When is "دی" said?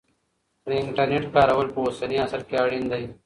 2.91-3.03